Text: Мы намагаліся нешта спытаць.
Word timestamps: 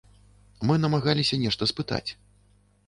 Мы 0.69 0.79
намагаліся 0.85 1.41
нешта 1.45 1.63
спытаць. 1.75 2.07